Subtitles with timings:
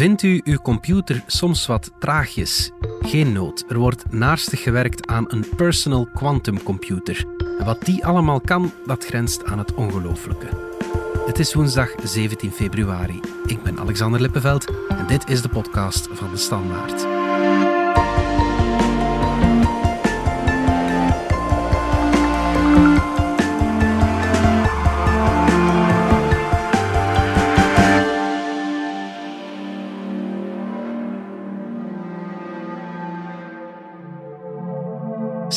[0.00, 2.70] Vindt u uw computer soms wat traagjes?
[3.00, 7.24] Geen nood, er wordt naarstig gewerkt aan een personal quantum computer.
[7.58, 10.46] En wat die allemaal kan, dat grenst aan het ongelooflijke.
[11.26, 13.20] Het is woensdag 17 februari.
[13.46, 17.19] Ik ben Alexander Lippenveld en dit is de podcast van de Standaard.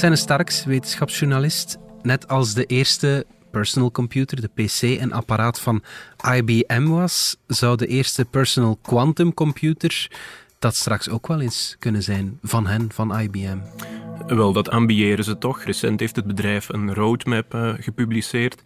[0.03, 5.83] Senne Starks, wetenschapsjournalist, net als de eerste personal computer, de PC, een apparaat van
[6.35, 10.11] IBM was, zou de eerste personal quantum computer
[10.59, 13.57] dat straks ook wel eens kunnen zijn van hen, van IBM.
[14.27, 15.63] Wel, dat ambiëren ze toch.
[15.63, 18.61] Recent heeft het bedrijf een roadmap uh, gepubliceerd.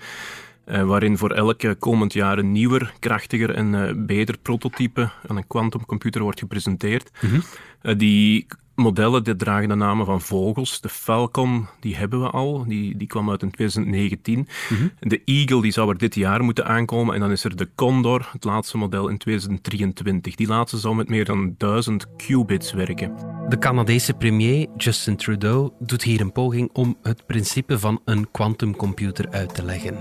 [0.65, 5.47] Uh, waarin voor elke komend jaar een nieuwer, krachtiger en uh, beter prototype aan een
[5.47, 7.09] quantumcomputer wordt gepresenteerd.
[7.21, 7.43] Mm -hmm.
[7.81, 8.47] Die
[8.77, 10.81] modellen die dragen de namen van vogels.
[10.81, 12.65] De Falcon, die hebben we al.
[12.67, 14.37] Die, die kwam uit in 2019.
[14.37, 14.91] Mm -hmm.
[14.99, 17.13] De Eagle, die zou er dit jaar moeten aankomen.
[17.13, 20.35] En dan is er de Condor, het laatste model in 2023.
[20.35, 23.13] Die laatste zou met meer dan 1000 qubits werken.
[23.49, 29.25] De Canadese premier Justin Trudeau doet hier een poging om het principe van een quantumcomputer
[29.31, 29.95] uit te leggen.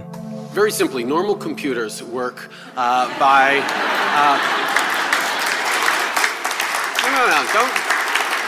[0.52, 3.60] Very simply, normal computers work uh, by...
[4.14, 4.85] Uh...
[7.52, 7.72] Don't...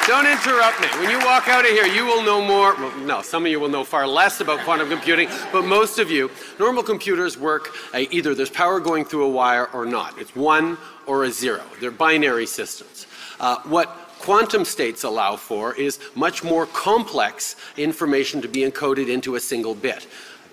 [0.06, 0.86] Don't interrupt me.
[1.00, 2.74] When you walk out of here, you will know more.
[2.76, 6.10] Well, no, some of you will know far less about quantum computing, but most of
[6.10, 10.18] you, normal computers work uh, either there's power going through a wire or not.
[10.18, 11.62] It's one or a zero.
[11.78, 13.06] They're binary systems.
[13.38, 19.34] Uh, what quantum states allow for is much more complex information to be encoded into
[19.34, 20.06] a single bit.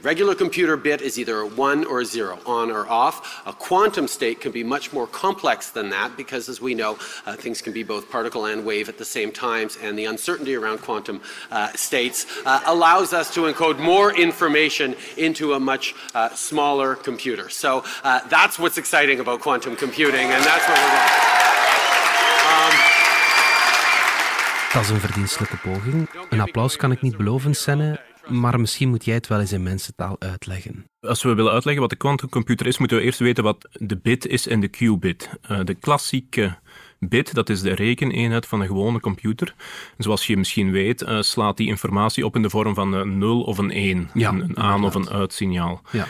[0.05, 3.41] Regular computer bit is either a 1 or a 0, on or off.
[3.47, 7.35] A quantum state can be much more complex than that because, as we know, uh,
[7.35, 10.83] things can be both particle and wave at the same times, and the uncertainty around
[10.83, 16.93] quantum uh, states uh, allows us to encode more information into a much uh, smaller
[16.93, 17.49] computer.
[17.49, 21.33] So uh, that's what's exciting about quantum computing, and that's what we're doing.
[22.45, 22.73] Um,
[24.73, 26.09] dat is een verdienstelijke poging.
[26.29, 28.13] Een applaus kan ik niet beloven, Senne.
[28.29, 30.85] Maar misschien moet jij het wel eens in mensentaal uitleggen.
[30.99, 34.27] Als we willen uitleggen wat de quantumcomputer is, moeten we eerst weten wat de bit
[34.27, 35.29] is en de qubit.
[35.51, 36.57] Uh, de klassieke
[36.99, 39.55] bit, dat is de rekeneenheid van een gewone computer.
[39.97, 43.41] Zoals je misschien weet, uh, slaat die informatie op in de vorm van een 0
[43.43, 45.81] of een 1, ja, een, een aan- of een uitsignaal.
[45.91, 46.07] Ja.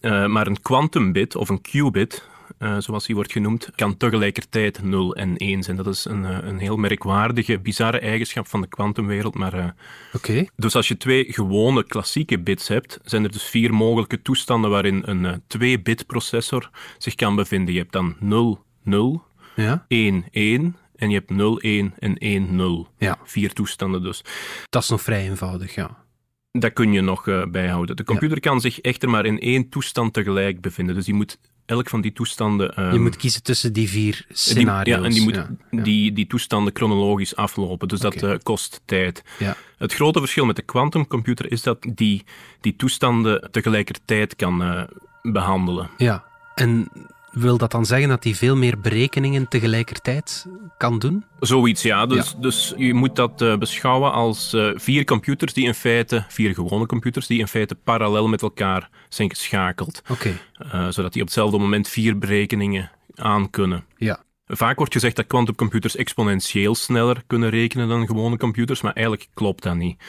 [0.00, 2.28] Uh, maar een quantumbit of een qubit,
[2.58, 5.76] uh, zoals die wordt genoemd, kan tegelijkertijd 0 en 1 zijn.
[5.76, 9.34] Dat is een, uh, een heel merkwaardige, bizarre eigenschap van de kwantumwereld.
[9.34, 9.66] Maar, uh,
[10.12, 10.50] okay.
[10.56, 15.02] Dus als je twee gewone klassieke bits hebt, zijn er dus vier mogelijke toestanden waarin
[15.04, 17.74] een 2-bit processor zich kan bevinden.
[17.74, 19.24] Je hebt dan 0, 0,
[19.56, 19.84] ja.
[19.88, 22.88] 1, 1 en je hebt 0, 1 en 1, 0.
[22.98, 23.18] Ja.
[23.24, 24.24] Vier toestanden dus.
[24.68, 26.06] Dat is nog vrij eenvoudig, ja.
[26.50, 27.96] Dat kun je nog uh, bijhouden.
[27.96, 28.50] De computer ja.
[28.50, 30.94] kan zich echter maar in één toestand tegelijk bevinden.
[30.94, 32.82] Dus die moet elk van die toestanden...
[32.82, 34.84] Um, je moet kiezen tussen die vier scenario's.
[34.84, 35.82] Die, ja, en die moet ja, ja.
[35.82, 37.88] Die, die toestanden chronologisch aflopen.
[37.88, 38.20] Dus okay.
[38.20, 39.22] dat uh, kost tijd.
[39.38, 39.56] Ja.
[39.78, 42.24] Het grote verschil met de quantumcomputer is dat die
[42.60, 44.82] die toestanden tegelijkertijd kan uh,
[45.22, 45.90] behandelen.
[45.96, 46.24] Ja,
[46.54, 46.88] en
[47.38, 51.24] wil dat dan zeggen dat hij veel meer berekeningen tegelijkertijd kan doen?
[51.40, 52.06] Zoiets, ja.
[52.06, 52.40] Dus, ja.
[52.40, 56.86] dus je moet dat uh, beschouwen als uh, vier computers die in feite, vier gewone
[56.86, 60.02] computers, die in feite parallel met elkaar zijn geschakeld.
[60.08, 60.12] Oké.
[60.12, 60.84] Okay.
[60.86, 63.84] Uh, zodat die op hetzelfde moment vier berekeningen aan kunnen.
[63.96, 64.22] Ja.
[64.46, 69.62] Vaak wordt gezegd dat quantumcomputers exponentieel sneller kunnen rekenen dan gewone computers, maar eigenlijk klopt
[69.62, 70.02] dat niet.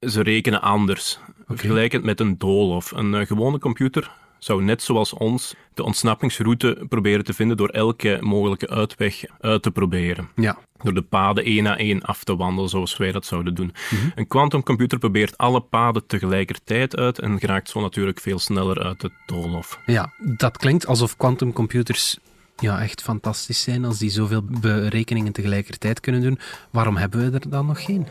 [0.00, 1.18] Ze rekenen anders.
[1.42, 1.56] Okay.
[1.56, 2.90] Vergelijkend met een doolhof.
[2.90, 8.68] Een gewone computer zou net zoals ons de ontsnappingsroute proberen te vinden door elke mogelijke
[8.68, 10.28] uitweg uit te proberen.
[10.34, 10.58] Ja.
[10.82, 13.74] Door de paden één na één af te wandelen, zoals wij dat zouden doen.
[13.90, 14.12] Mm-hmm.
[14.14, 19.12] Een quantumcomputer probeert alle paden tegelijkertijd uit en geraakt zo natuurlijk veel sneller uit het
[19.26, 19.80] doolhof.
[19.86, 22.18] Ja, dat klinkt alsof quantumcomputers
[22.56, 26.38] ja, echt fantastisch zijn als die zoveel berekeningen tegelijkertijd kunnen doen.
[26.70, 28.06] Waarom hebben we er dan nog geen?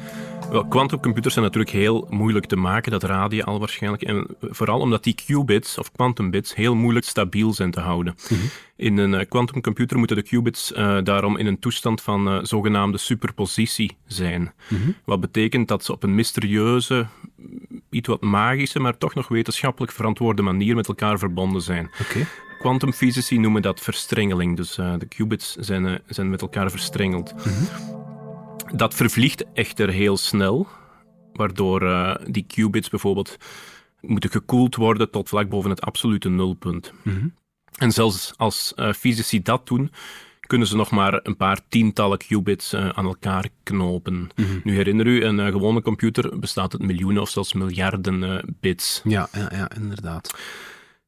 [0.50, 4.04] Wel, quantumcomputers zijn natuurlijk heel moeilijk te maken, dat raad je al waarschijnlijk.
[4.04, 8.16] En vooral omdat die qubits of quantumbits heel moeilijk stabiel zijn te houden.
[8.30, 8.50] Mm-hmm.
[8.76, 13.98] In een quantumcomputer moeten de qubits uh, daarom in een toestand van uh, zogenaamde superpositie
[14.06, 14.54] zijn.
[14.70, 14.96] Mm-hmm.
[15.06, 17.08] Wat betekent dat ze op een mysterieuze,
[17.90, 21.92] iets wat magische, maar toch nog wetenschappelijk verantwoorde manier met elkaar verbonden zijn.
[22.02, 22.26] Okay.
[22.66, 24.56] Quantumfysici noemen dat verstrengeling.
[24.56, 27.34] Dus uh, de qubits zijn, uh, zijn met elkaar verstrengeld.
[27.34, 27.68] Mm-hmm.
[28.78, 30.68] Dat vervliegt echter heel snel,
[31.34, 33.38] waardoor uh, die qubits bijvoorbeeld
[34.02, 36.92] moeten gekoeld worden tot vlak boven het absolute nulpunt.
[37.04, 37.34] Mm-hmm.
[37.76, 39.92] En zelfs als fysici dat doen,
[40.40, 44.30] kunnen ze nog maar een paar tientallen qubits uh, aan elkaar knopen.
[44.36, 44.60] Mhm.
[44.64, 49.02] Nu herinner u, een uh, gewone computer bestaat uit miljoenen of zelfs miljarden uh, bits.
[49.04, 50.34] Ja, ja, ja, inderdaad.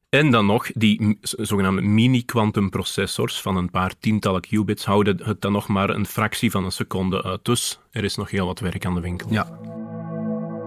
[0.08, 5.68] En dan nog, die zogenaamde mini-quantumprocessors van een paar tientallen qubits houden het dan nog
[5.68, 7.44] maar een fractie van een seconde uit.
[7.44, 9.32] Dus er is nog heel wat werk aan de winkel.
[9.32, 9.58] Ja.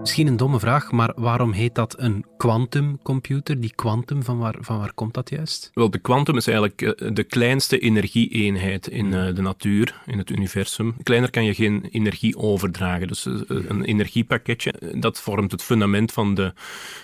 [0.02, 3.60] Misschien een domme vraag, maar waarom heet dat een quantumcomputer?
[3.60, 5.70] Die quantum, van waar, van waar komt dat juist?
[5.74, 10.30] Wel, de quantum is eigenlijk eh, de kleinste energieeenheid in eh, de natuur, in het
[10.30, 10.94] universum.
[11.02, 13.08] Kleiner kan je geen energie overdragen.
[13.08, 16.52] Dus eh, een energiepakketje, dat vormt het fundament van de,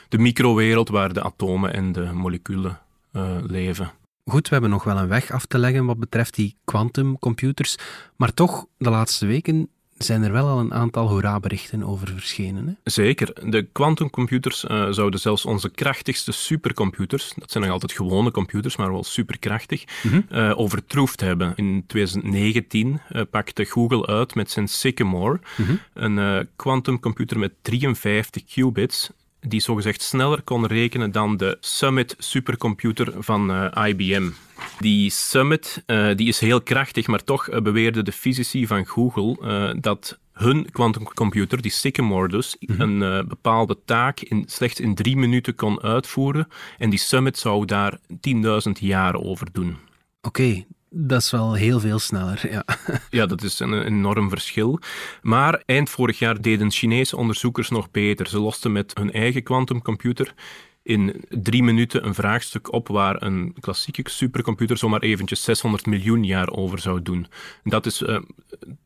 [0.08, 2.78] de microwereld waar de atomen en de moleculen
[3.46, 3.92] leven.
[4.24, 7.76] Goed, we hebben nog wel een weg af te leggen wat betreft die quantumcomputers,
[8.16, 9.68] maar toch, de laatste weken
[9.98, 12.66] zijn er wel al een aantal hoera-berichten over verschenen.
[12.66, 12.90] Hè?
[12.90, 13.50] Zeker.
[13.50, 18.92] De quantumcomputers uh, zouden zelfs onze krachtigste supercomputers, dat zijn nog altijd gewone computers, maar
[18.92, 20.38] wel superkrachtig, mm -hmm.
[20.38, 21.52] uh, overtroefd hebben.
[21.56, 25.80] In 2019 uh, pakte Google uit met zijn Sycamore, mm -hmm.
[25.92, 29.10] een quantumcomputer met 53 qubits,
[29.40, 34.30] die zogezegd sneller kon rekenen dan de Summit supercomputer van IBM.
[34.80, 39.36] Die Summit uh, die is heel krachtig, maar toch uh, beweerden de fysici van Google
[39.42, 43.02] uh, dat hun quantumcomputer, die Sycamore dus, mm -hmm.
[43.02, 46.48] een bepaalde taak in, slechts in drie minuten kon uitvoeren.
[46.78, 47.98] En die Summit zou daar
[48.66, 49.76] 10.000 jaar over doen.
[50.20, 50.66] Oké, okay.
[50.90, 52.64] Dat is wel heel veel sneller, ja.
[53.10, 54.80] Ja, dat is een enorm verschil.
[55.22, 58.28] Maar eind vorig jaar deden Chinese onderzoekers nog beter.
[58.28, 60.34] Ze losten met hun eigen quantumcomputer
[60.88, 66.50] in drie minuten een vraagstuk op waar een klassieke supercomputer zomaar eventjes 600 miljoen jaar
[66.50, 67.26] over zou doen.
[67.64, 68.20] Dat is uh,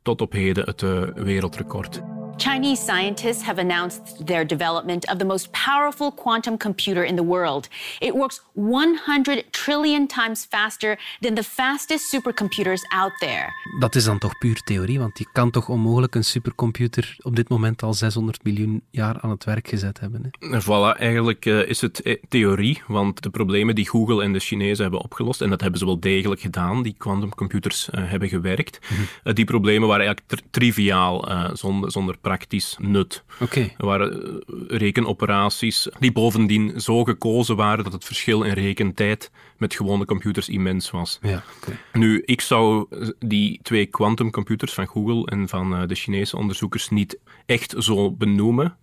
[0.02, 2.02] tot op heden het uh, wereldrecord.
[2.42, 7.68] Chinese scientists have announced their development of the most powerful quantum computer in the world.
[8.00, 13.52] It works 100 trillion times faster than the fastest supercomputers out there.
[13.78, 17.48] Dat is dan toch puur theorie, want je kan toch onmogelijk een supercomputer op dit
[17.48, 20.30] moment al 600 miljoen jaar aan het werk gezet hebben.
[20.38, 20.60] Hè?
[20.62, 25.00] Voilà, eigenlijk uh, is het theorie, want de problemen die Google en de Chinezen hebben
[25.00, 29.06] opgelost, en dat hebben ze wel degelijk gedaan, die quantumcomputers uh, hebben gewerkt, mm -hmm.
[29.24, 33.25] uh, die problemen waren eigenlijk tri triviaal, zonder, zonder praktisch nut.
[33.40, 33.75] Okay.
[33.79, 40.05] Er waren rekenoperaties die bovendien zo gekozen waren dat het verschil in rekentijd met gewone
[40.05, 41.19] computers immens was.
[41.23, 41.79] Ja, okay.
[41.93, 42.87] Nu, ik zou
[43.19, 48.76] die twee quantumcomputers van Google en van de Chinese onderzoekers niet echt zo benoemen,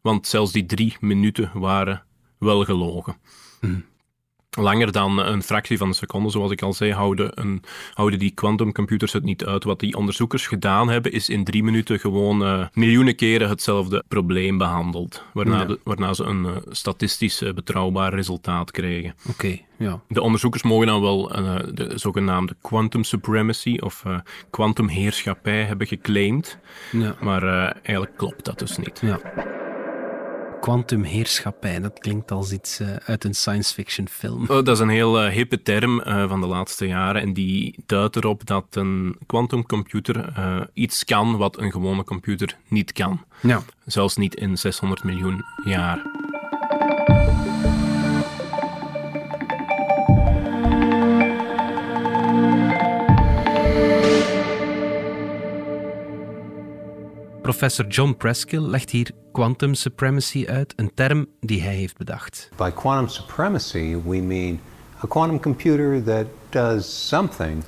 [0.00, 2.02] want zelfs die drie minuten waren
[2.38, 3.16] wel gelogen.
[3.60, 3.84] Hmm.
[4.56, 7.62] Langer dan een fractie van een seconde, zoals ik al zei, houden, een,
[7.92, 9.64] houden die quantumcomputers het niet uit.
[9.64, 14.58] Wat die onderzoekers gedaan hebben, is in drie minuten gewoon uh, miljoenen keren hetzelfde probleem
[14.58, 15.22] behandeld.
[15.32, 15.64] Waarna, Ja.
[15.64, 19.14] de, waarna ze een uh, statistisch uh, betrouwbaar resultaat kregen.
[19.28, 20.00] Oké, ja.
[20.08, 21.28] De onderzoekers mogen dan wel
[21.74, 24.18] de zogenaamde quantum supremacy of uh,
[24.50, 26.58] quantum heerschappij hebben geclaimd.
[26.92, 27.14] Ja.
[27.20, 27.42] Maar
[27.82, 29.00] eigenlijk klopt dat dus niet.
[29.02, 29.20] ja.
[30.68, 34.42] Quantumheerschappij, dat klinkt als iets uh, uit een science fiction film.
[34.42, 37.74] Oh, dat is een heel uh, hippe term uh, van de laatste jaren en die
[37.86, 40.32] duidt erop dat een quantumcomputer
[40.74, 43.24] iets kan wat een gewone computer niet kan.
[43.40, 43.62] Ja.
[43.84, 46.02] Zelfs niet in 600 miljoen jaar.
[57.42, 62.48] Professor John Preskill legt hier quantum supremacy uit, een term die hij heeft bedacht.
[62.56, 64.60] By quantum supremacy, we mean
[65.04, 67.64] a quantum computer that does something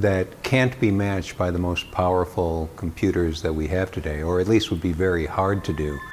[0.00, 4.48] that can't be matched by the most powerful computers that we have today, or at
[4.48, 6.11] least would be very hard to do.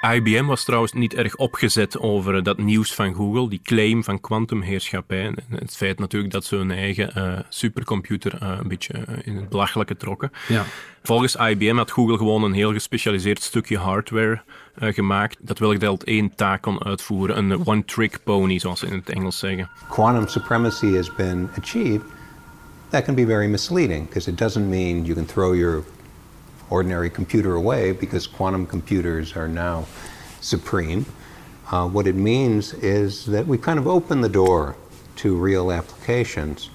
[0.00, 5.34] IBM was trouwens niet erg opgezet over dat nieuws van Google, die claim van kwantumheerschappij.
[5.48, 9.96] Het feit natuurlijk dat ze hun eigen uh, supercomputer uh, een beetje in het belachelijke
[9.96, 10.32] trokken.
[10.48, 10.64] Ja.
[11.02, 14.42] Volgens IBM had Google gewoon een heel gespecialiseerd stukje hardware
[14.78, 17.38] gemaakt dat welk deel één taak kon uitvoeren.
[17.38, 19.70] Een one-trick pony, zoals ze in het Engels zeggen.
[19.88, 22.06] Quantum supremacy has been achieved.
[22.88, 25.82] That can be very misleading because it doesn't mean you can throw your
[26.68, 29.84] ordinary computer away because quantum computers are now
[30.40, 31.04] supreme.
[31.72, 34.74] Uh, what it means is that we kind of open the door
[35.14, 36.70] to real applications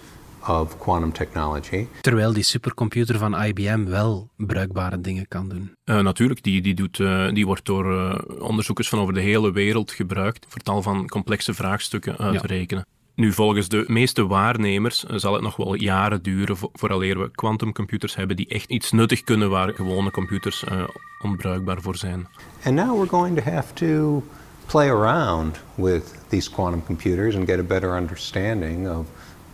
[0.48, 1.88] of quantum technology.
[2.02, 5.72] Terwijl die supercomputer van IBM wel bruikbare dingen kan doen.
[5.86, 9.52] Uh, natuurlijk, die, die, doet, uh, die wordt door uh, onderzoekers van over de hele
[9.52, 12.56] wereld gebruikt voor tal van complexe vraagstukken uit te Ja.
[12.56, 12.86] rekenen.
[13.22, 18.16] Nu, volgens de meeste waarnemers zal het nog wel jaren duren vo vooraleer we quantumcomputers
[18.16, 20.84] hebben die echt iets nuttig kunnen waar gewone computers uh,
[21.24, 22.28] onbruikbaar voor zijn.
[22.64, 24.24] And now we're going to have to
[24.66, 29.06] play around with these quantum computers and get a better understanding of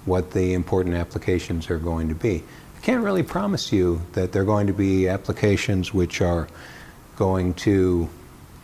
[0.03, 2.33] what the important applications are going to be.
[2.33, 6.47] I can't really promise you that they're going to be applications which are
[7.15, 7.69] going to,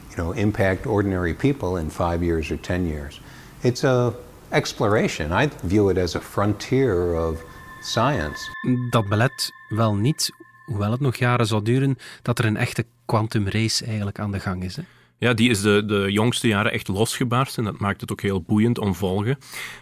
[0.09, 3.19] you know, impact ordinary people in five years or ten years.
[3.61, 4.13] It's a
[4.53, 5.41] exploration.
[5.41, 7.43] I view it as a frontier of
[7.81, 8.49] science.
[8.89, 10.31] Dat belet wel niet,
[10.65, 14.39] hoewel het nog jaren zal duren, dat er een echte quantum race eigenlijk aan de
[14.39, 14.75] gang is.
[14.75, 14.83] Hè?
[15.17, 18.41] Ja, die is de, de jongste jaren echt losgebarst en dat maakt het ook heel
[18.41, 19.37] boeiend om volgen.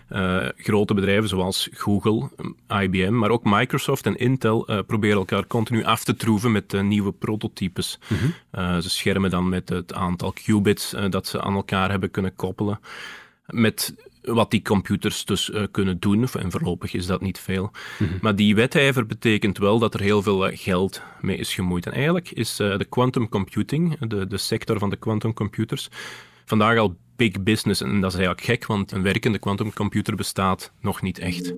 [0.10, 2.30] Uh, grote bedrijven zoals Google,
[2.68, 6.82] IBM, maar ook Microsoft en Intel uh, proberen elkaar continu af te troeven met uh,
[6.82, 8.00] nieuwe prototypes.
[8.08, 8.82] Mm -hmm.
[8.82, 12.80] ze schermen dan met het aantal qubits dat ze aan elkaar hebben kunnen koppelen.
[13.46, 16.28] Met wat die computers dus uh, kunnen doen.
[16.40, 17.72] En voorlopig is dat niet veel.
[18.00, 18.18] Mm -hmm.
[18.22, 21.86] Maar die wedijver betekent wel dat er heel veel uh, geld mee is gemoeid.
[21.86, 25.90] En eigenlijk is uh, de quantum computing, de, de sector van de quantum computers,
[26.46, 27.82] vandaag al big business.
[27.82, 31.54] En dat is eigenlijk gek, want een werkende quantumcomputer bestaat nog niet echt.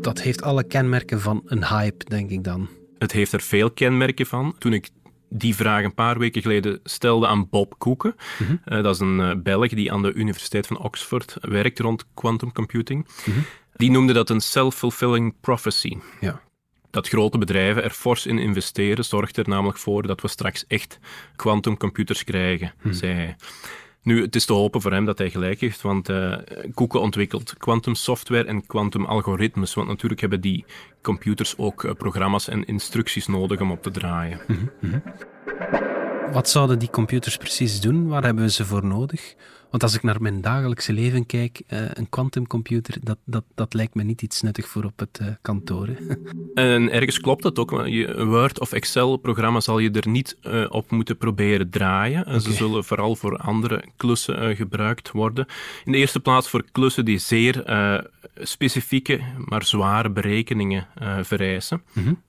[0.00, 2.68] Dat heeft alle kenmerken van een hype, denk ik dan.
[2.98, 4.54] Het heeft er veel kenmerken van.
[4.58, 4.88] Toen ik
[5.28, 8.14] die vraag een paar weken geleden stelde aan Bob Koeken.
[8.38, 8.60] Mm -hmm.
[8.76, 12.52] uh, dat is een uh, Belg die aan de Universiteit van Oxford werkt rond quantum
[12.52, 13.06] computing.
[13.26, 13.44] Mm -hmm.
[13.76, 15.96] Die noemde dat een self-fulfilling prophecy.
[16.20, 16.40] Ja.
[16.90, 20.98] Dat grote bedrijven er fors in investeren zorgt er namelijk voor dat we straks echt
[21.36, 22.92] quantumcomputers krijgen, mm -hmm.
[22.92, 23.36] zei hij.
[24.08, 26.36] Nu, het is te hopen voor hem dat hij gelijk heeft, want uh,
[26.74, 29.74] Koeken ontwikkelt quantum software en quantum algoritmes.
[29.74, 30.64] Want natuurlijk hebben die
[31.02, 34.40] computers ook uh, programma's en instructies nodig om op te draaien.
[34.46, 35.02] Mm -hmm.
[36.32, 38.08] Wat zouden die computers precies doen?
[38.08, 39.34] Waar hebben we ze voor nodig?
[39.70, 43.94] Want als ik naar mijn dagelijkse leven kijk, uh, een quantumcomputer, dat, dat, dat lijkt
[43.94, 45.88] me niet iets nuttig voor op het uh, kantoor.
[46.54, 47.86] en ergens klopt dat ook.
[47.86, 52.20] Je Word of Excel-programma zal je er niet uh, op moeten proberen draaien.
[52.20, 52.38] Okay.
[52.38, 55.46] Ze zullen vooral voor andere klussen gebruikt worden.
[55.84, 57.64] In de eerste plaats voor klussen die zeer
[58.34, 60.86] specifieke, maar zware berekeningen
[61.22, 61.82] vereisen.
[61.92, 62.22] Mm -hmm.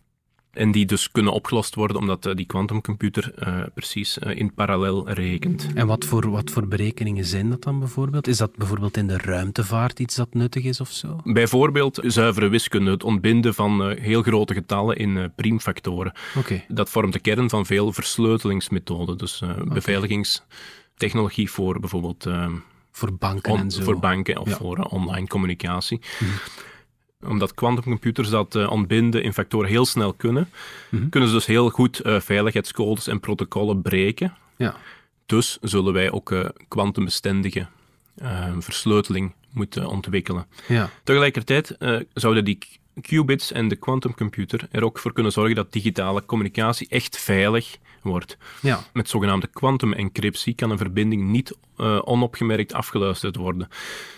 [0.51, 5.10] En die dus kunnen opgelost worden omdat uh, die quantumcomputer uh, precies uh, in parallel
[5.10, 5.68] rekent.
[5.74, 8.27] En wat voor, wat voor berekeningen zijn dat dan bijvoorbeeld?
[8.27, 11.22] Is dat bijvoorbeeld in de ruimtevaart iets dat nuttig is of zo?
[11.24, 16.13] Bijvoorbeeld zuivere wiskunde, het ontbinden van heel grote getallen in priemfactoren.
[16.38, 16.65] Okay.
[16.68, 19.18] Dat vormt de kern van veel versleutelingsmethoden.
[19.18, 19.63] Dus okay.
[19.63, 22.27] beveiligingstechnologie voor bijvoorbeeld...
[22.91, 23.84] voor banken on, en zo.
[23.84, 24.56] Voor banken of ja.
[24.56, 26.01] voor online communicatie.
[26.18, 26.29] Hmm
[27.28, 30.50] omdat quantumcomputers dat uh, ontbinden in factoren heel snel kunnen,
[30.90, 31.10] mm -hmm.
[31.10, 34.36] kunnen ze dus heel goed uh, veiligheidscodes en protocollen breken.
[34.58, 34.76] Ja.
[35.26, 37.68] Dus zullen wij ook kwantumbestendige
[38.22, 40.46] uh, versleuteling moeten ontwikkelen.
[40.68, 40.90] Ja.
[41.04, 41.76] Tegelijkertijd
[42.14, 42.58] zouden die
[43.01, 48.38] qubits en de quantumcomputer er ook voor kunnen zorgen dat digitale communicatie echt veilig wordt.
[48.62, 48.79] Ja.
[48.93, 53.69] Met zogenaamde quantum-encryptie kan een verbinding niet uh, onopgemerkt afgeluisterd worden.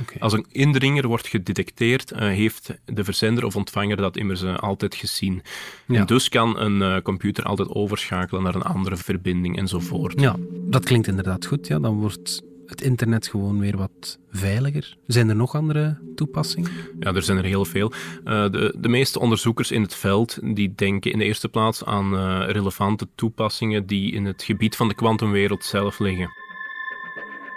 [0.02, 0.18] Okay.
[0.20, 4.96] Als een indringer wordt gedetecteerd, uh, heeft de verzender of ontvanger dat immers uh, altijd
[4.96, 5.42] gezien.
[5.86, 6.00] Ja.
[6.00, 10.22] En dus kan een computer altijd overschakelen naar een andere verbinding enzovoort.
[10.22, 11.68] Ja, dat klinkt inderdaad goed.
[11.68, 14.98] Ja, dan wordt het internet gewoon weer wat veiliger?
[15.08, 16.72] Zijn er nog andere toepassingen?
[17.00, 17.92] Ja, er zijn er heel veel.
[17.92, 22.14] Uh, de, de meeste onderzoekers in het veld die denken in de eerste plaats aan
[22.14, 26.30] uh, relevante toepassingen die in het gebied van de kwantumwereld zelf liggen.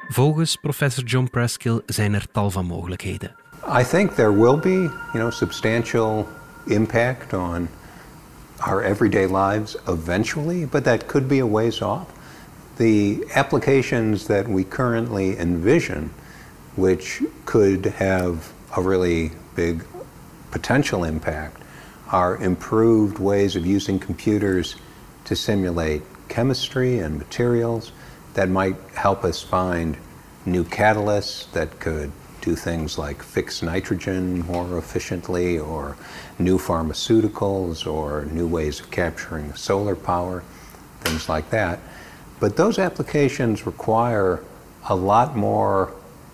[0.09, 3.35] Volgens professor John Preskill zijn er tal van mogelijkheden.
[3.81, 6.29] I think there will be, you know, substantial
[6.65, 7.69] impact on
[8.59, 12.13] our everyday lives eventually, but that could be a ways off.
[12.77, 16.11] The applications that we currently envision,
[16.77, 19.85] which could have a really big
[20.51, 21.63] potential impact,
[22.11, 24.77] are improved ways of using computers
[25.25, 27.93] to simulate chemistry and materials
[28.35, 29.97] that might help us find
[30.45, 35.97] new catalysts that could do things like fix nitrogen more efficiently, or
[36.39, 40.43] new pharmaceuticals, or new ways of capturing solar power,
[41.01, 41.79] things like that.
[42.45, 44.43] But those applications require
[44.83, 45.89] a lot more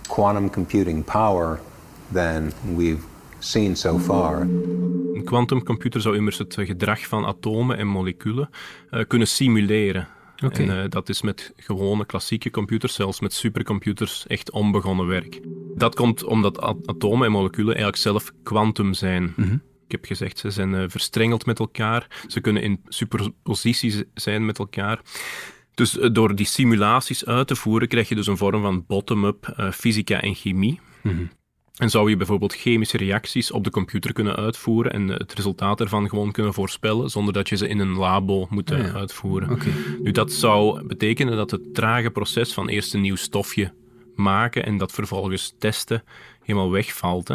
[0.08, 1.60] quantum computing power
[2.12, 3.02] than we've
[3.38, 4.40] seen so far.
[4.40, 8.50] Een quantumcomputer zou immers het gedrag van atomen en moleculen
[8.90, 10.08] uh, kunnen simuleren.
[10.44, 10.68] Okay.
[10.68, 15.40] En uh, dat is met gewone klassieke computers, zelfs met supercomputers, echt onbegonnen werk.
[15.74, 19.22] Dat komt omdat atomen en moleculen eigenlijk zelf kwantum zijn.
[19.22, 19.62] Mm -hmm.
[19.84, 22.06] Ik heb gezegd, ze zijn uh, verstrengeld met elkaar.
[22.26, 25.00] Ze kunnen in superpositie zijn met elkaar.
[25.80, 29.70] Dus door die simulaties uit te voeren, krijg je dus een vorm van bottom-up uh,
[29.70, 30.80] fysica en chemie.
[31.02, 31.30] Mm -hmm.
[31.76, 36.08] En zou je bijvoorbeeld chemische reacties op de computer kunnen uitvoeren en het resultaat ervan
[36.08, 38.92] gewoon kunnen voorspellen, zonder dat je ze in een labo moet oh ja.
[38.92, 39.50] uitvoeren.
[39.50, 39.72] Okay.
[40.02, 43.72] Nu, dat zou betekenen dat het trage proces van eerst een nieuw stofje
[44.14, 46.02] maken en dat vervolgens testen
[46.42, 47.28] helemaal wegvalt.
[47.28, 47.34] Hè.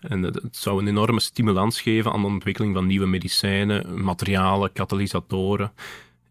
[0.00, 4.72] En het, het zou een enorme stimulans geven aan de ontwikkeling van nieuwe medicijnen, materialen,
[4.72, 5.72] katalysatoren.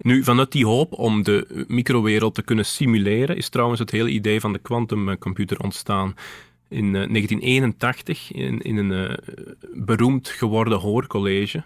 [0.01, 4.39] Nu, vanuit die hoop om de microwereld te kunnen simuleren, is trouwens het hele idee
[4.39, 6.15] van de quantumcomputer ontstaan.
[6.69, 9.17] In eh, 1981, in, in een eh,
[9.73, 11.63] beroemd geworden hoorcollege,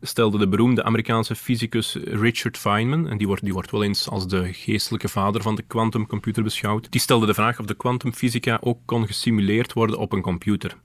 [0.00, 4.28] stelde de beroemde Amerikaanse fysicus Richard Feynman, en die wordt, die wordt wel eens als
[4.28, 8.78] de geestelijke vader van de quantumcomputer beschouwd, die stelde de vraag of de kwantumfysica ook
[8.84, 10.76] kon gesimuleerd worden op een computer.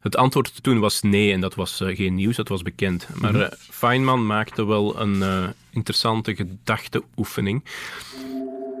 [0.00, 3.08] Het antwoord toen was nee, en dat was eh, geen nieuws, dat was bekend.
[3.20, 7.64] Maar eh, Feynman maakte wel een eh, interessante gedachteoefening.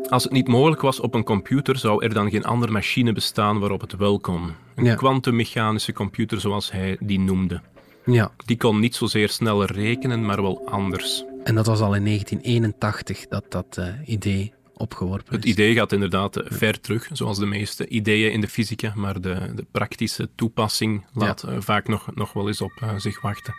[0.08, 3.58] Als het niet mogelijk was op een computer, zou er dan geen andere machine bestaan
[3.58, 4.52] waarop het wel kon.
[4.74, 4.94] Een Ja.
[4.94, 7.60] kwantummechanische computer, zoals hij die noemde.
[8.04, 11.24] Ja, Die kon niet zozeer sneller rekenen, maar wel anders.
[11.44, 15.50] en dat was al in 1981 dat dat idee opgeworpen Het is.
[15.50, 19.66] idee gaat inderdaad ver terug, zoals de meeste ideeën in de fysica, maar de, de
[19.72, 23.54] praktische toepassing laat eh, vaak nog, nog wel eens op eh, zich wachten.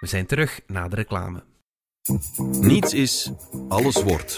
[0.00, 1.44] We zijn terug na de reclame.
[2.60, 3.32] Niets is,
[3.68, 4.36] alles wordt.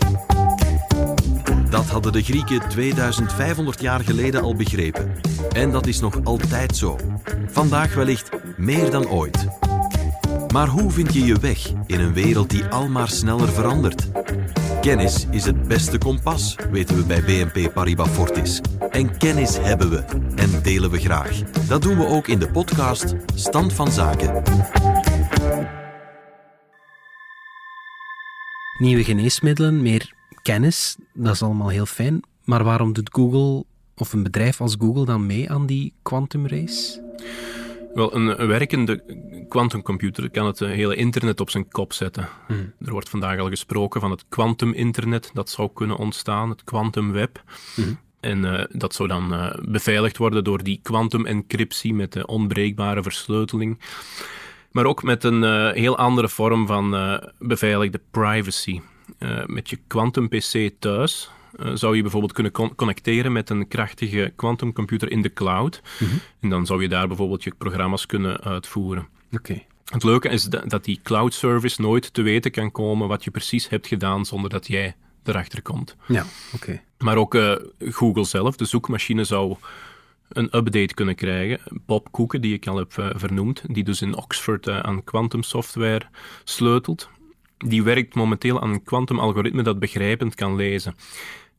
[1.70, 5.12] Dat hadden de Grieken 2500 jaar geleden al begrepen.
[5.52, 6.98] En dat is nog altijd zo.
[7.46, 9.46] Vandaag wellicht meer dan ooit.
[10.52, 14.10] Maar hoe vind je je weg in een wereld die almaar sneller verandert?
[14.80, 18.60] Kennis is het beste kompas, weten we bij BNP Paribas Fortis.
[18.90, 20.04] En kennis hebben we
[20.36, 21.42] en delen we graag.
[21.42, 24.42] Dat doen we ook in de podcast Stand van Zaken.
[28.78, 32.22] Nieuwe geneesmiddelen, meer kennis, dat is allemaal heel fijn.
[32.44, 33.64] Maar waarom doet Google
[33.96, 37.02] of een bedrijf als Google dan mee aan die quantum race?
[37.98, 39.02] Wel, een, een werkende
[39.48, 42.28] quantumcomputer kan het eh, hele internet op zijn kop zetten.
[42.80, 47.42] Er wordt vandaag al gesproken van het quantum-internet dat zou kunnen ontstaan, het quantumweb.
[48.20, 53.78] En eh, dat zou dan eh, beveiligd worden door die quantum-encryptie met de onbreekbare versleuteling.
[54.70, 58.80] Maar ook met een heel andere vorm van beveiligde privacy.
[59.46, 65.10] Met je quantum-PC thuis eh, zou je bijvoorbeeld kunnen con- connecteren met een krachtige quantumcomputer
[65.10, 65.82] in de cloud.
[66.40, 69.08] En dan zou je daar bijvoorbeeld je programma's kunnen uitvoeren.
[69.32, 69.62] Oké.
[69.84, 73.30] Het leuke is da- dat die cloud service nooit te weten kan komen wat je
[73.30, 75.96] precies hebt gedaan zonder dat jij erachter komt.
[76.06, 76.82] Ja, oké.
[76.98, 79.56] Maar ook eh, Google zelf, de zoekmachine, zou
[80.28, 81.60] een update kunnen krijgen.
[81.86, 86.06] Bob Koeken, die ik al heb eh, vernoemd, die dus in Oxford aan quantumsoftware
[86.44, 87.08] sleutelt,
[87.58, 90.94] die werkt momenteel aan een quantum-algoritme dat begrijpend kan lezen.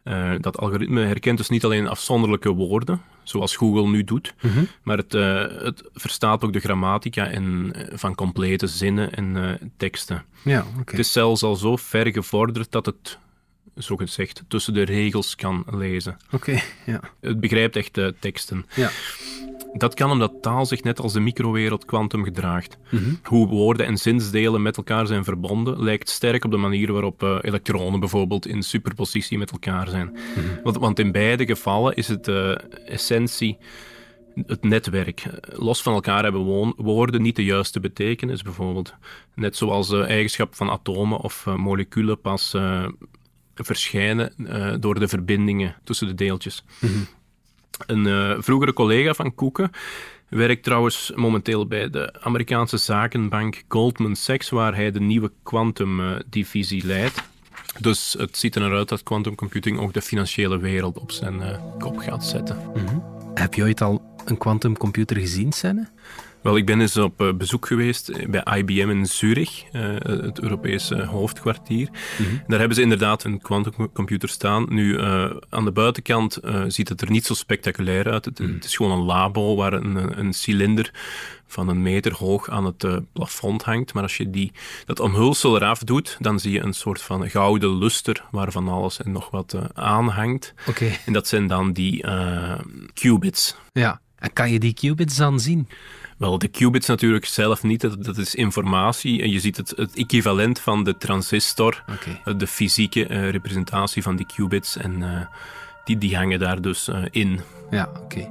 [0.04, 4.34] Eh, dat algoritme herkent dus niet alleen afzonderlijke woorden, zoals Google nu doet,
[4.84, 10.26] maar het, eh, het verstaat ook de grammatica en, eh, van complete zinnen en teksten.
[10.44, 10.66] Ja.
[10.86, 13.18] Het is zelfs al zo ver gevorderd dat het,
[13.78, 16.18] zo gezegd, tussen de regels kan lezen.
[16.32, 17.00] Oké, ja.
[17.22, 18.66] Het begrijpt echt teksten.
[18.76, 18.90] Ja.
[19.74, 22.78] Dat kan omdat taal zich net als de microwereld kwantum gedraagt.
[23.24, 27.38] Hoe woorden en zinsdelen met elkaar zijn verbonden, lijkt sterk op de manier waarop eh,
[27.42, 30.18] elektronen bijvoorbeeld in superpositie met elkaar zijn.
[30.64, 32.56] want, want in beide gevallen is het eh,
[32.86, 33.58] essentie
[34.46, 35.24] het netwerk.
[35.42, 38.94] Los van elkaar hebben woorden niet de juiste betekenis, bijvoorbeeld.
[39.36, 42.88] Net zoals de eigenschap van atomen of eh, moleculen pas eh,
[43.56, 46.64] verschijnen eh, door de verbindingen tussen de deeltjes.
[47.86, 49.72] Een eh, vroegere collega van Koeken
[50.30, 57.22] werkt trouwens momenteel bij de Amerikaanse zakenbank Goldman Sachs, waar hij de nieuwe quantum-divisie leidt.
[57.80, 61.60] Dus het ziet er uit dat quantum computing ook de financiële wereld op zijn eh,
[61.78, 62.58] kop gaat zetten.
[63.34, 65.88] Heb je ooit al een quantumcomputer gezien, Senne?
[66.42, 71.04] Wel, ik ben eens op eh, bezoek geweest bij IBM in Zurich, eh, het Europese
[71.04, 71.90] hoofdkwartier.
[72.48, 74.66] Daar hebben ze inderdaad een quantumcomputer staan.
[74.70, 78.26] Nu, eh, aan de buitenkant ziet het er niet zo spectaculair uit.
[78.26, 80.92] Het, het is gewoon een labo waar een, een cilinder
[81.48, 83.94] van een meter hoog aan het plafond hangt.
[83.94, 84.52] Maar als je die,
[84.86, 89.12] dat omhulsel eraf doet, dan zie je een soort van gouden luster waarvan alles en
[89.12, 90.54] nog wat aanhangt.
[90.68, 90.92] Oké.
[91.06, 92.06] En dat zijn dan die
[92.94, 93.56] qubits.
[93.72, 94.02] Ja.
[94.20, 95.68] En kan je die qubits dan zien?
[96.20, 99.22] Wel, de qubits natuurlijk zelf niet, dat, dat is informatie.
[99.22, 101.84] En je ziet het, het equivalent van de transistor,
[102.24, 104.78] eh, de fysieke eh, representatie van die qubits.
[104.78, 105.26] En eh,
[105.84, 107.40] die, die hangen daar dus in.
[107.70, 108.30] Ja, oké.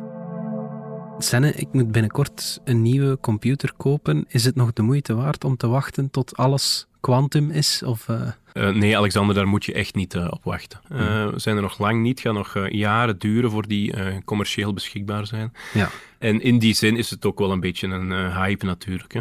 [1.18, 4.24] Senne, ik moet binnenkort een nieuwe computer kopen.
[4.29, 7.83] Is het nog de moeite waard om te wachten tot alles quantum is?
[7.83, 8.07] Of,
[8.53, 10.81] nee, Alexander, daar moet je echt niet op wachten.
[10.88, 10.98] Eh,
[11.31, 12.22] We zijn er nog lang niet.
[12.22, 15.53] Het gaat nog jaren duren voor die commercieel beschikbaar zijn.
[15.74, 15.90] Ja.
[16.19, 19.13] En in die zin is het ook wel een beetje een eh, hype natuurlijk.
[19.13, 19.21] Hè.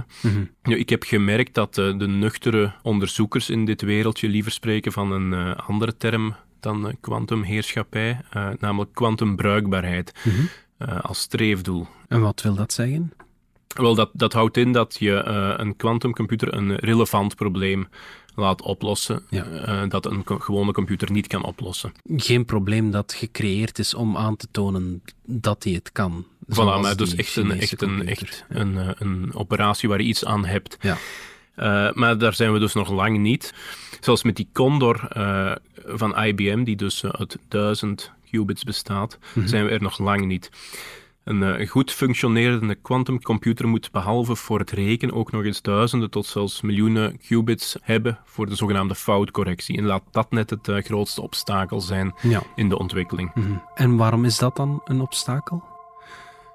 [0.64, 5.12] Nu, ik heb gemerkt dat eh, de nuchtere onderzoekers in dit wereldje liever spreken van
[5.12, 8.22] een eh, andere term dan kwantumheerschappij,
[8.60, 10.14] namelijk kwantumbruikbaarheid.
[11.02, 11.88] als streefdoel.
[12.08, 13.14] En wat wil dat zeggen?
[13.68, 15.24] Wel, dat, dat houdt in dat je
[15.58, 17.88] een quantumcomputer een relevant probleem
[18.38, 19.46] laat oplossen, ja.
[19.46, 21.92] uh, dat een gewone computer niet kan oplossen.
[22.16, 26.26] Geen probleem dat gecreëerd is om aan te tonen dat hij het kan.
[26.50, 30.26] Voilà, maar dus echt, een, echt, een, echt een, uh, een operatie waar je iets
[30.26, 30.78] aan hebt.
[30.82, 30.98] Ja.
[31.94, 33.54] maar daar zijn we dus nog lang niet.
[34.00, 35.08] Zoals met die Condor
[35.86, 39.48] van IBM, die dus uit duizend qubits bestaat, mm -hmm.
[39.48, 40.50] zijn we er nog lang niet.
[41.28, 46.26] Een, een goed functionerende quantumcomputer moet behalve voor het rekenen ook nog eens duizenden tot
[46.26, 49.78] zelfs miljoenen qubits hebben voor de zogenaamde foutcorrectie.
[49.78, 52.42] En laat dat net het uh, grootste obstakel zijn ja.
[52.56, 53.32] in de ontwikkeling.
[53.34, 53.64] Mm -hmm.
[53.76, 55.64] En waarom is dat dan een obstakel?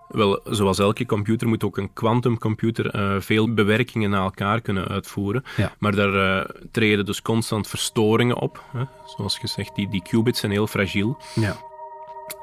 [0.09, 5.45] Wel, zoals elke computer moet ook een quantumcomputer uh, veel bewerkingen na elkaar kunnen uitvoeren.
[5.57, 5.73] Ja.
[5.79, 8.65] Maar daar uh, treden dus constant verstoringen op.
[8.73, 8.85] Hè.
[9.17, 11.17] Zoals gezegd, die, die qubits zijn heel fragiel.
[11.35, 11.57] Ja.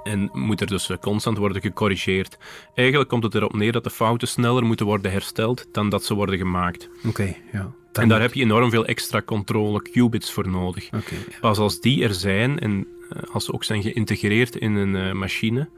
[0.04, 2.38] En moet er dus constant worden gecorrigeerd.
[2.76, 6.14] Eigenlijk komt het erop neer dat de fouten sneller moeten worden hersteld dan dat ze
[6.14, 6.90] worden gemaakt.
[6.98, 7.72] Oké, okay, ja.
[7.94, 10.88] En daar heb je enorm veel extra controle qubits voor nodig.
[10.88, 11.38] Okay, ja.
[11.40, 12.88] Pas als die er zijn en
[13.32, 15.70] als ze ook zijn geïntegreerd in een uh, machine,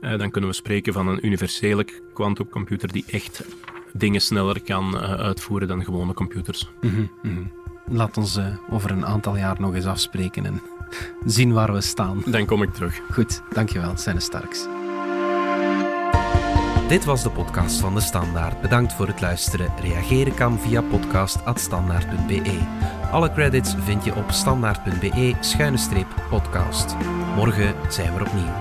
[0.00, 3.44] uh, dan kunnen we spreken van een universele quantumcomputer die echt
[3.92, 6.70] dingen sneller kan uitvoeren dan gewone computers.
[6.80, 7.52] Mm -hmm, mm -hmm.
[7.90, 8.38] Laat ons
[8.70, 10.60] over een aantal jaar nog eens afspreken en
[11.24, 12.22] zien waar we staan.
[12.26, 13.00] Dan kom ik terug.
[13.12, 14.66] Goed, dankjewel, Senne Starks.
[16.88, 18.60] Dit was de podcast van De Standaard.
[18.60, 19.72] Bedankt voor het luisteren.
[19.80, 22.58] Reageren kan via podcast.standaard.be.
[23.10, 26.96] Alle credits vind je op standaard.be-podcast.
[27.34, 28.52] Morgen zijn we er opnieuw.